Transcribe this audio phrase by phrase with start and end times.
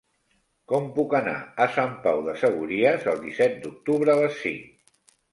[0.71, 1.33] Com puc anar
[1.65, 4.89] a Sant Pau de Segúries el disset d'octubre a les cinc?